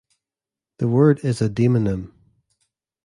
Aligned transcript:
The 0.79 0.87
word 0.87 1.19
is 1.23 1.43
a 1.43 1.47
demonym. 1.47 2.11